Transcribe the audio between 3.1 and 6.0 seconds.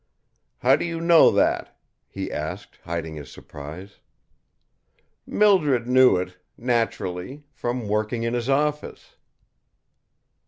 his surprise. "Mildred